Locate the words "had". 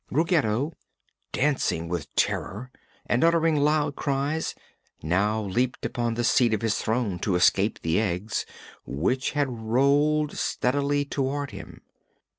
9.33-9.47